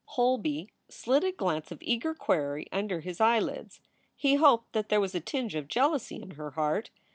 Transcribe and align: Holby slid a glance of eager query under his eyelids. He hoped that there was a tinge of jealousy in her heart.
Holby 0.15 0.71
slid 0.89 1.23
a 1.23 1.31
glance 1.31 1.71
of 1.71 1.77
eager 1.83 2.15
query 2.15 2.65
under 2.71 3.01
his 3.01 3.21
eyelids. 3.21 3.81
He 4.15 4.33
hoped 4.33 4.73
that 4.73 4.89
there 4.89 4.99
was 4.99 5.13
a 5.13 5.19
tinge 5.19 5.53
of 5.53 5.67
jealousy 5.67 6.19
in 6.19 6.31
her 6.31 6.49
heart. 6.57 6.89